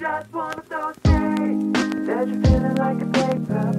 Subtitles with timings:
[0.00, 1.58] just wanna so say
[2.06, 3.70] there's been a like a paper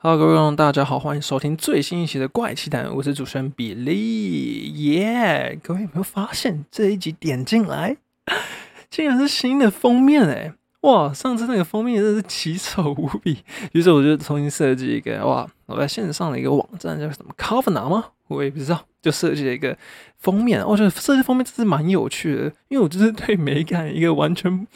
[0.00, 5.56] Hey，各位观众，大家好，欢迎收听最新一期的《怪奇谈》，我是主持人比利，耶！
[5.62, 7.96] 各位有没有发现这一集点进来，
[8.90, 10.52] 竟然是新的封面哎！
[10.80, 18.06] 哇，上次那个封面真是奇丑无比，于是我就重新设计一个哇，我在线上的一个网站叫什么 Cover 吗？
[18.28, 19.76] 我也不知道，就设计了一个
[20.16, 20.66] 封面。
[20.66, 24.66] 我觉得设计封面真是蛮有趣的，因为我就是对美感一个完全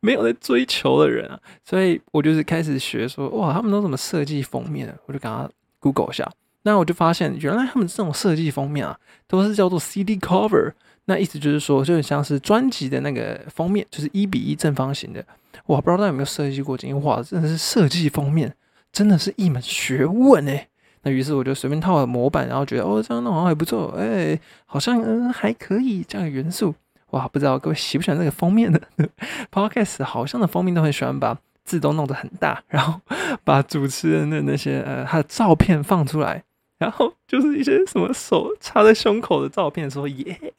[0.00, 4.92] 没有在追求的人啊，所以我就是开始学说哇，他们都怎么设计封面？
[5.06, 5.48] 我就给他
[5.80, 6.30] Google 一下，
[6.62, 10.72] 那我就发现原来他们这种设计封面啊，都是叫做 CD cover。
[11.06, 15.24] 那意思就是说，就很像是专辑的那个封面，就是一比一正方形的。
[15.66, 18.54] 我不知道大家有没有设计过这些画，真的是设计封面
[18.92, 20.68] 真的是一门学问哎。
[21.02, 26.74] 那于是我就随便套了模板，然后觉得哦这样弄好像还不错，哎，好像嗯还可以这样的元素。
[27.10, 28.80] 哇，不知道各位喜不喜欢这个封面的
[29.52, 30.02] Podcast？
[30.04, 33.00] 好像的封面都很喜欢把字都弄得很大，然后
[33.44, 36.42] 把主持人的那些呃他的照片放出来，
[36.78, 40.54] 然后就是一些什么手插在胸口的照片，说耶。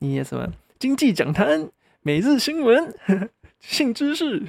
[0.00, 0.46] 你也什么
[0.78, 1.70] 经济讲坛、
[2.02, 2.94] 每日新闻、
[3.60, 4.42] 性知识、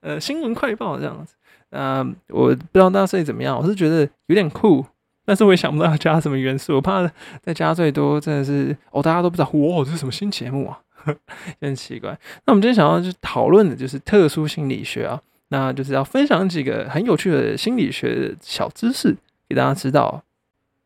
[0.00, 1.34] 呃新闻快报这样子，
[1.72, 4.84] 呃，我不知道大家设计怎么样，我是觉得有点酷，
[5.24, 7.10] 但是我也想不到要加什么元素，我怕
[7.42, 11.14] 再加最多真的是哦，大家都不知道哇，这是什么新节目啊， 有
[11.60, 12.10] 点奇怪。
[12.46, 19.16] 那我们今天想要去讨论的就是特殊心理学啊，那就是要分享几个很有趣的心理学的小知识
[19.48, 20.22] 给大家知道。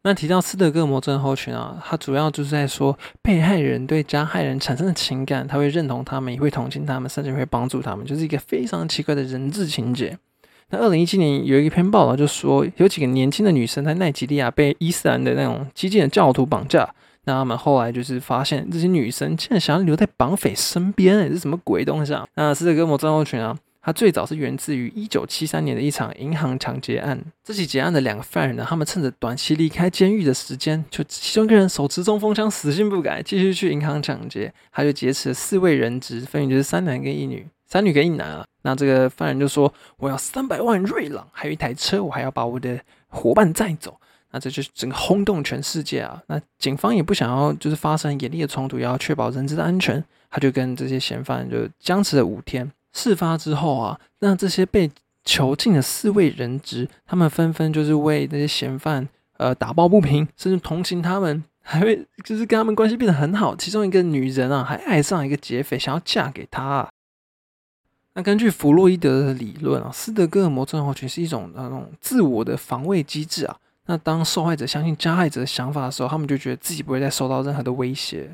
[0.02, 10.16] 那提到斯德哥尔摩症候群啊，它主要就是在说被害人对加害人产生的情感，他会认同他们，也会同情他们，甚至会帮助他们，就是一个非常奇怪的人质情节。
[10.70, 16.88] 那二零一七年有一篇报道就说，有几个年轻的女生在奈及利亚被伊斯兰的那种激进的教徒绑架，
[17.24, 22.26] 那他们后来就是发现这些女生竟然想要留在绑匪身边，哎，是什么鬼东西啊？
[22.34, 23.56] 那斯德哥尔摩症候群啊。
[23.86, 27.16] 它最早是源自于一九七三年的一场银行抢劫案。
[27.44, 34.52] 这起劫案的两个犯人呢，他们趁着短期离开监狱的时间，就其中一个人手持冲锋枪，死性不改，继续去银行抢劫。
[34.72, 38.44] 他就劫持了四位人质，分别就是三男跟一女，三女跟一男啊。
[38.62, 43.98] 那这个犯人就说：“我要三百万瑞郎，还有一台车，我还要把我的伙伴载走。”
[44.32, 46.20] 那这就整个轰动全世界啊！
[46.26, 52.70] 那警方也不想要就是发生严厉的冲突，要确保人质的安全，他就跟这些嫌犯就僵持了五天。
[52.92, 54.90] 事发之后啊，那这些被
[55.24, 63.54] 囚禁的四位人质，他们纷纷就是为那些嫌犯呃打抱不平，甚至同情他们， 还会就是跟他们关系变得很好。
[63.54, 66.86] 其中一个女人啊，还爱上一个劫匪，想要嫁给他。
[68.16, 73.54] 那根据弗洛伊德的理论啊，斯德哥尔摩症候群是一种那种自我的防卫机制啊。
[73.84, 78.30] 那当受害者相信加害者的想法的时候，他们就觉得自己不会再受到任何的威胁。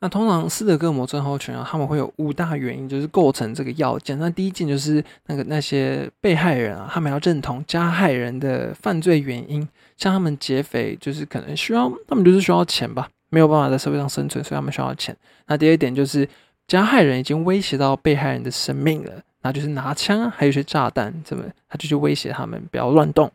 [0.00, 4.18] 那通常斯德哥尔摩症候群啊，他们会有五大原因，就是构成这个要件。
[4.18, 15.14] 那第一件就是那个那些被害人啊，他们要认同加害人的犯罪原因，像他们劫匪就是可能需要，他们就是需要钱吧，没有办法在社会上生存，所以他们需要钱。
[15.46, 16.26] 那第二点就是
[16.70, 19.10] 加害人已经威胁到被害人的生命了，
[19.42, 23.28] 那就是拿枪，还有一些炸弹，怎么他就去威胁他们不要乱动。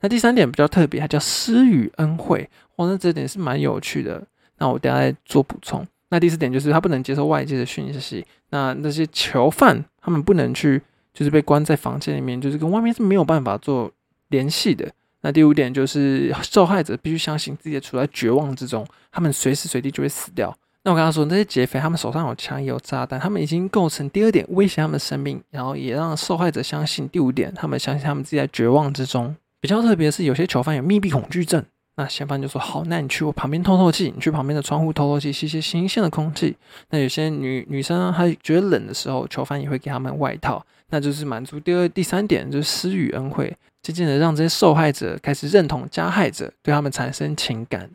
[0.00, 4.22] 那第三点比较特别，它叫施予恩惠，哇，那这点是蛮有趣的。
[4.56, 5.86] 那我等下再做补充。
[6.08, 8.26] 那第四点就是他不能接受外界的讯息。
[8.48, 10.80] 那那些囚犯他们不能去，
[11.12, 13.92] 就是被关在房间里面，就是跟外面是没有办法做
[14.28, 14.90] 联系的。
[15.20, 20.56] 那第五点就是受害者必须相信自己处在绝望之中，他们随时随地就会死掉。
[20.82, 29.36] 那我刚刚说那些劫匪，他们手上有枪也有炸弹，他们已经构成第二点威胁他们的生命，然后也让受害者相信第五点，他们相信他们自己在绝望之中。
[29.60, 31.62] 比较特别是，有些囚犯有密闭恐惧症。
[31.96, 36.56] 那嫌犯就说：“好，那你去我旁边透透气，你去旁边的窗户透透气，吸吸新鲜的空气。”
[36.88, 47.90] 那有些女女生，她觉得冷的时候，囚犯也会给他们外套，那就是满足第二、第三点，就是施予恩惠，渐渐的让这些受害者开始认同加害者，对他们产生情感。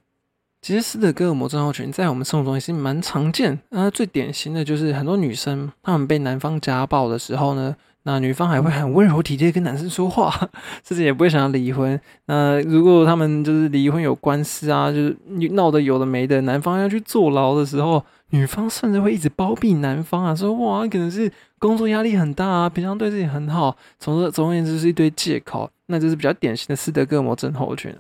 [0.66, 7.76] 其实斯德哥尔摩症候群在我们生活中也是蛮常见，那最典型的就是很多女生她们被男方家暴的时候呢。
[8.02, 10.32] 那女方还会很温柔体贴跟男生说话，
[10.84, 12.00] 甚至也不会想要离婚。
[12.26, 15.16] 那如果他们就是离婚有官司啊，就是
[15.52, 25.70] 闹得有的没的，男方要去坐牢的时候，女方甚至会一直包庇男方啊，说哇，可能是工作压力很大啊，平常对自己很好，总之总而言之是一堆借口。
[25.88, 27.96] 那就是比较典型的斯德哥尔摩症候群。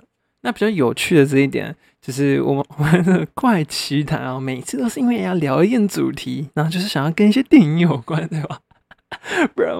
[0.45, 8.59] 那比较有趣的这一点，就是我们我们的怪奇谈啊，每次都是因为要聊一件主题，然后就是想要跟一些电影有关，对吧？
[9.55, 9.75] 不然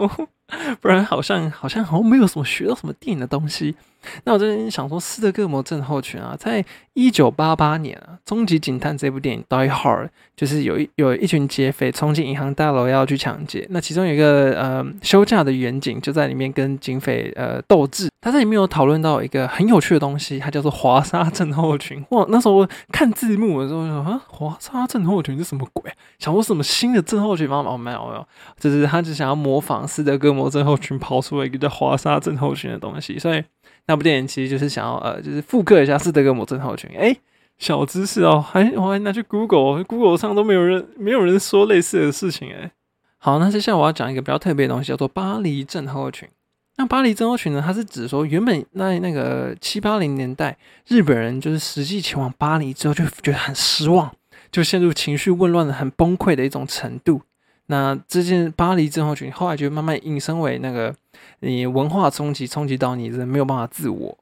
[0.82, 3.76] 不然好像好像好像没有什么学到什么电影的东西。
[4.24, 6.64] 那我这边想说，斯德哥尔摩症候群啊，在
[6.94, 18.08] 一九八八年啊，《终极警探》这部电影《Die Hard》就是有一有一群劫匪冲进银行大楼要去抢劫，那其中有一个呃休假的远警就在里面跟警匪呃斗智。
[18.25, 22.04] 他在里面有讨论到一个很有趣的东西，它叫做华沙症候群。
[22.10, 25.94] 哇，那时候看字幕的时候说啊，华沙症候群是什么鬼？
[26.18, 27.63] 想说什么新的症候群吗？
[27.63, 28.27] 哦，没有没有，
[28.60, 33.44] 就是他只想要模仿斯德哥摩症候群，跑出了一个叫华沙症候群的东西，所以。
[33.86, 36.89] 那部电影其实就是想要呃，就是复刻一下斯德哥摩症候群。
[36.98, 37.16] 哎，
[37.60, 42.71] 小知识哦，还我还拿去 Google，Google 上都没有人没有人说类似的事情哎。
[43.19, 46.28] 好，那接下来我要讲一个比较特别的东西，叫做巴黎症候群。
[46.77, 50.57] 那巴黎症候群呢，它是指说原本在那个七八零年代，
[50.88, 54.13] 日本人就是实际前往巴黎之后，就觉得很失望，
[54.51, 57.22] 就陷入情绪混乱的很崩溃的一种程度。
[57.68, 60.94] 那这件巴黎症候群后来就慢慢引申为那个
[61.39, 64.18] 你文化冲击，冲击到你人没有办法自我。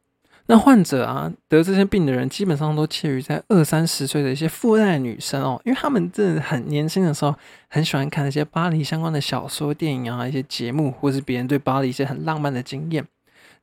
[0.47, 7.33] 那患者啊得这些病的人基本上都介于在二三十岁的一些富二代女生哦，因为他们真的很年轻的时候
[7.69, 13.05] 很喜欢看那些巴黎相关的小说、电影啊，一些节目，或是别人对巴黎一些很浪漫的经验，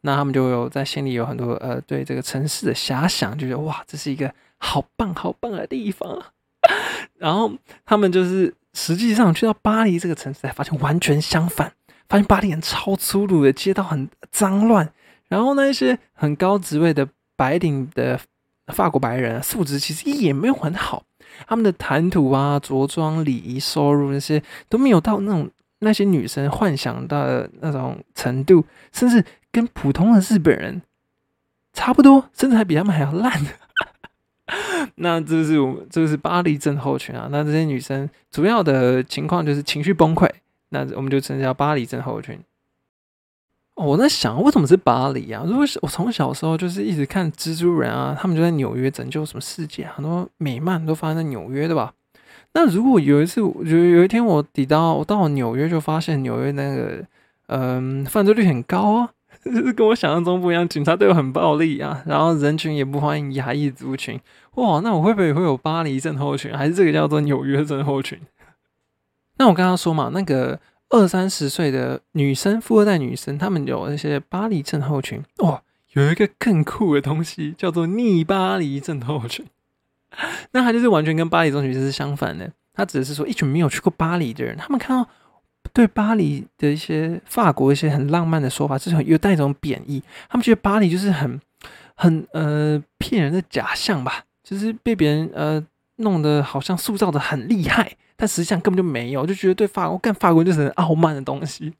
[0.01, 6.23] 那他们就有在心里有很多呃对这个城市的遐想，就觉得哇，这是一个好棒好棒的地方。
[7.19, 7.53] 然后
[7.85, 11.71] 他们就是实际上去到巴黎这个城市，才发现完全相反，
[12.09, 14.91] 发现巴黎人超粗鲁的，街道很脏乱。
[15.31, 18.21] 然后那一些很高职位的白领的
[18.67, 21.05] 法国白人素质其实也没有很好，
[21.47, 30.83] 他们的谈吐啊、着装、礼仪、收入那些都没有到那种那些女生幻想的那种程度，甚至跟普通的日本人
[31.73, 33.41] 差不多，甚至还比他们还要烂。
[34.97, 37.29] 那这是我们这是巴黎症候群啊。
[37.31, 40.29] 那这些女生主要的情况就是情绪崩溃，
[40.71, 42.37] 那我们就称叫巴黎症候群。
[43.81, 45.43] 我在想，为什么是巴黎啊？
[45.47, 51.93] 如果是我从小时候就是一直看蜘蛛人啊，他们就在纽约拯救什么世界，很多美漫都发生在纽约对吧？
[52.53, 57.05] 那如果有一次，我觉得有一天我抵到我到纽约，就发现纽约那个
[57.47, 59.11] 嗯犯罪率很高啊。
[59.43, 64.21] 就是跟我想象中不一样，警察对我很暴力啊，然后人群也不欢迎亚裔族群。
[64.57, 68.21] 哇，那我会不会会有巴黎症候群，还是这个叫做纽约症候群？
[69.39, 75.23] 那我刚刚说嘛，那个二三十岁的女生，富二代女生，她们有那些巴黎症候群。
[75.39, 75.63] 哇，
[75.95, 79.47] 有一个更酷的东西叫做逆巴黎症候群。
[80.53, 82.53] 那它就是完全跟巴黎症候群是相反的。
[82.75, 85.09] 它只是说一群没有去过巴黎的人，他们看到。
[85.75, 90.03] 对巴黎的一些法国一些很浪漫的说法，是很有带一种贬义。
[90.29, 91.39] 他们觉得巴黎就是很
[91.95, 95.65] 很呃骗人的假象吧，就是被别人呃
[95.97, 101.73] 弄得好像塑造的很厉害，但实际上根本就没有，就觉得对法国干法国就是傲慢的东西。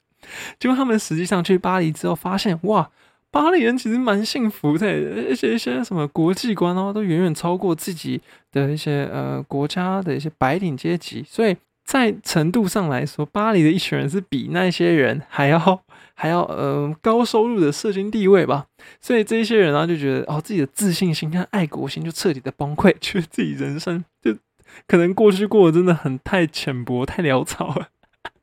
[0.59, 2.89] 结果他们实际上去巴黎之后，发现哇，
[3.29, 8.19] 巴黎人其实蛮幸福的，而且一些什么国际观哦，都远远超过自己
[8.51, 11.55] 的一些呃国家的一些白领阶级，所以。
[11.83, 15.83] 在程度上来说，巴黎的一群人是比那些人还要
[16.13, 18.67] 还要呃高收入的社经地位吧，
[19.01, 24.31] 所以这些人呢就觉得哦自己的自信心跟爱国心就彻底的崩溃，觉得自己人生就
[24.87, 27.89] 可能过去过得真的很太浅薄太潦草了。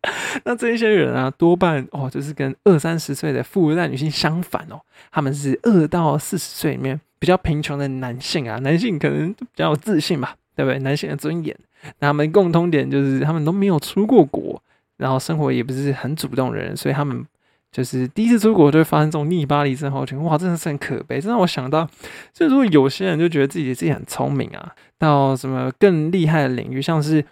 [0.45, 4.81] 那这一些人啊，多半哦就是跟二三十岁的富二代女性相反哦，
[5.11, 10.79] 他们是二到四十岁里面比较贫穷的男性啊，男性可能比较有自信吧，对不对？
[10.81, 11.55] 男性的尊严。
[11.99, 14.63] 那他们共通点就是他们都没有出过国，
[14.97, 17.25] 然后生活也不是很主动的人，所以他们
[17.71, 20.23] 就是第一次出国就会发生这种逆巴黎症候群。
[20.25, 21.21] 哇，真的是很可悲。
[21.21, 21.89] 这让我想到，
[22.33, 27.25] 就如果有些人就觉得自己自己很聪明啊，到什么更厉害的领域，像是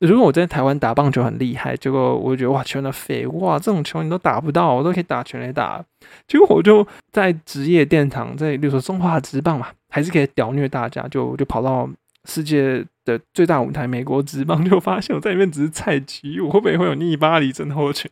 [0.00, 5.84] 如果我在台湾打棒球很厉害，结果我觉得哇，全都废哇，这种球你都打不到，我都可以打全垒打。
[6.26, 11.88] 结果我就在职业殿堂，在比如说中华职棒嘛，还是可以屌虐大家，就就跑到
[12.24, 12.84] 世界。
[13.06, 18.10] 的最大舞台，美国职棒就发现我在里面只是菜鸡，我会不会会有逆巴黎症候群？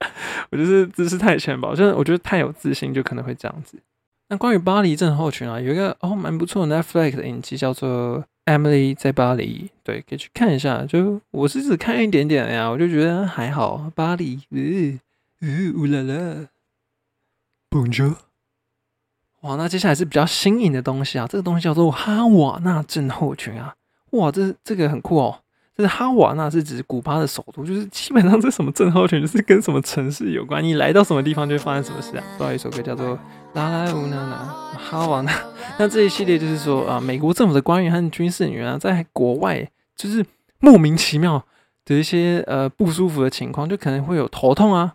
[0.50, 3.78] 我就是姿势太浅薄，就是我觉得太有自信就可能会这样子。
[4.28, 10.84] 那关于巴黎症候群啊，有一个哦蛮不错的 Netflix 的影集叫做《Emily 在巴黎》，对，可以去看一下。
[10.84, 13.90] 就我是只看一点点呀，我就觉得还好。
[13.94, 15.00] 巴黎，呃
[15.40, 16.48] 呃，乌啦啦
[17.70, 18.16] ，Bonjour。
[19.40, 23.74] 哇，那接下来是比较新颖的东西啊，这个东西叫做哈瓦那症候群啊。
[24.10, 25.40] 哇，这这个很酷哦！
[25.78, 30.62] 这是哈瓦那，是指古巴的首都，就是基本上这什么症候群，就是跟什么城市有关。
[30.62, 32.24] 你来到什么地方，就会发生什么事啊？
[32.36, 33.16] 不好一首歌叫做
[33.52, 34.36] 《拉拉乌娜娜
[34.76, 35.30] 哈瓦那》。
[35.78, 40.26] 那这一系列就是说啊，美国政府的官员和军事人员啊，在国外就是
[40.58, 41.46] 莫名其妙
[41.84, 44.94] 的一些呃不舒服的情况，就可能会有头痛啊、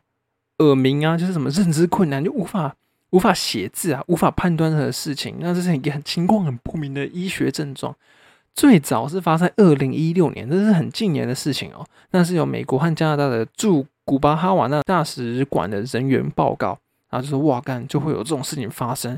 [0.58, 2.76] 耳鸣啊，就是什么认知困难，就无法
[3.12, 7.96] 无法写字啊，无法判断任何事情，那这是一个很情况很不明的医学症状。
[8.56, 11.86] 最早是发生在二零一六年，这是很近年的事情哦。
[12.12, 16.78] 那是由美国和加拿大的驻古巴哈瓦那大使馆的人员报告，
[17.10, 19.18] 然后就说哇干就会有这种事情发生，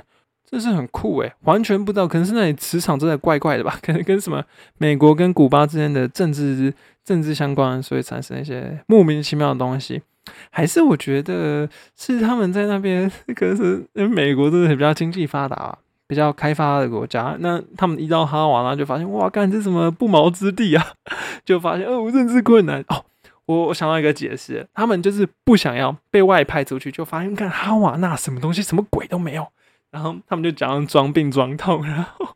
[0.50, 3.77] 这是很酷诶，完全不知道，可能是那里磁场真的怪怪的吧？
[3.82, 4.44] 可能跟什么
[4.77, 6.74] 美国跟古巴之间的政治
[7.04, 10.01] 政治相关，所以产生一些莫名其妙的东西。
[10.50, 17.35] 还是我觉得是他们在那边， 可能是因为美国真的比较经济发达、比较开发的国家。
[17.39, 20.93] 那他们一到哈瓦那就发现，哇，干这什么不毛之地啊？
[21.45, 23.05] 就发现哦，认知困难哦。
[23.45, 29.47] 我我想到一个解释，他们就是不想要被外派出去，就发现看哈瓦那什么东西，什么鬼都没有。
[29.91, 32.35] 然后他们就讲装病装痛，然后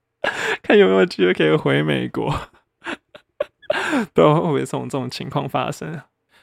[0.62, 2.32] 看有没有机会可以回美国，
[4.14, 6.02] 都会不会这种这种情况发生？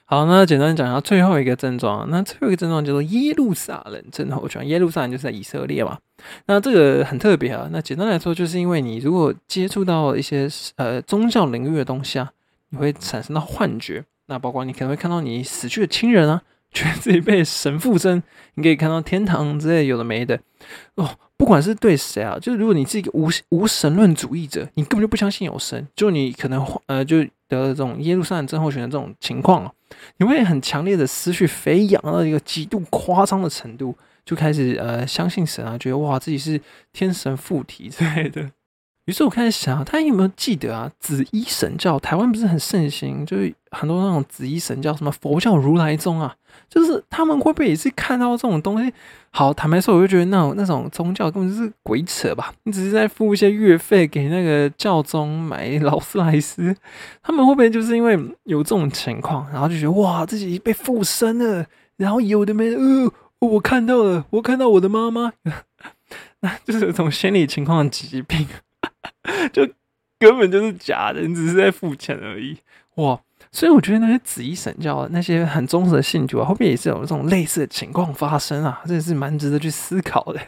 [0.10, 2.10] 好，那简单讲一下最后一个症状。
[2.10, 4.66] 那最后一个症状叫做耶路撒冷症候群。
[4.66, 5.98] 耶路撒冷就是在以色列嘛。
[6.46, 7.68] 那这个很特别啊。
[7.74, 10.48] 那简单来说，就是因为你如果接触到一些
[10.78, 12.32] 呃宗教领域的东西啊，
[12.70, 14.02] 你会产生到幻觉。
[14.28, 18.24] 那包括你可能会看到你死去的亲人啊， 觉得自己被神附身，
[18.54, 20.40] 你可以看到天堂之类有的没的
[20.96, 21.10] 哦。
[21.36, 27.18] 不管是对谁啊，就是如果你是一个无无神论主义者，你根本就不相信有神，就你可能呃就
[27.50, 29.72] 得了这种耶路撒冷症候群的这种情况啊。
[30.17, 36.60] 你会很强烈的思绪飞扬到一个极度夸张的程度，就开始呃相信神啊，觉得哇自己是
[36.91, 38.51] 天神附体之类的。
[39.08, 40.92] 于是我开始想，他有没有记得啊？
[41.00, 46.36] 紫衣神教台湾不是很盛行，就是很多那种紫衣神教，什么佛教、如来宗啊，
[46.70, 48.94] 就是他们会不会也是看到这种东西？
[49.32, 52.54] 好，坦白说，我就觉得那种那种宗教根本就是鬼扯吧！
[52.64, 56.76] 你只是在付一些月费给那个教宗买劳斯莱斯，
[57.24, 63.10] 他们会不会就是因为有这种情况，然后就觉得哇自己被附身了，然后有的没的，呃，
[63.40, 65.32] 我看到了，我看到我的妈妈，
[66.42, 68.46] 那就是这种心理情况疾病。
[69.54, 69.68] 就
[70.20, 72.58] 根本就是假的，你只是在付钱而已
[72.96, 73.20] 哇！
[73.52, 80.40] 所以我觉得那些紫衣神教那些很忠实的信徒啊，后面也是有这种类似的情况发生啊，这也是蛮值得去思考的。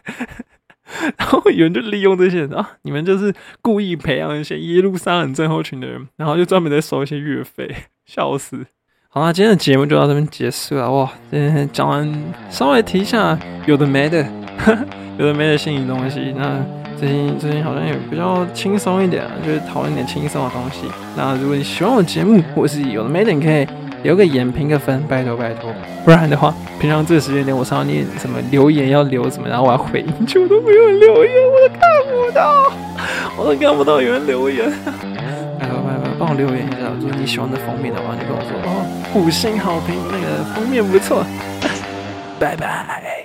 [1.17, 7.73] 然后有人就利用这些人啊，你们就是故意培养一些耶路撒冷症候群的人，然后就专门在收一些月费，
[8.05, 8.65] 笑死！
[9.07, 11.11] 好啦，今天的节目就到这边结束了哇！
[11.29, 14.27] 今天讲完，稍微提一下有的没的，
[15.17, 16.88] 有的没的心理东西，那。
[16.99, 20.81] 最近最近好像也比较轻松一点，就是讨论点轻松的东西。
[21.15, 23.65] 那如果你喜欢我节目，或是有的没点，可以
[24.03, 25.73] 留个言、评个分，拜托拜托。
[26.03, 32.71] 不然的话，平常这个时间点我上你什么留言要留什么，然后我要回应，就都没有留言，我都看不到，
[33.37, 34.69] 我都看不到有人留言。
[35.57, 41.23] 拜托拜托，帮我留言一下，如果你喜欢的封面的话，你跟我说哦，五星好评，那个封面不错。
[42.37, 43.18] 拜拜。